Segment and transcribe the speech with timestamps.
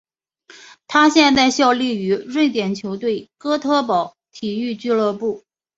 [0.87, 5.43] 他现在效力于瑞典球队哥特堡体育俱乐部。